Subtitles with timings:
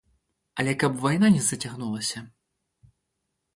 [0.63, 2.25] Але каб вайна не зацягнулася.